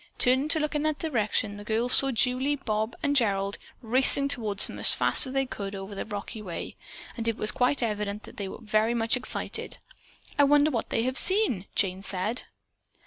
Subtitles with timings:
[0.17, 4.57] Turning to look in that direction, the girls saw Julie, Bob and Gerald racing toward
[4.57, 6.75] them as fast as they could over the rocky way,
[7.15, 9.77] and it was quite evident that they were all very much excited.
[10.39, 12.45] "I wonder what they have seen?" Jane said.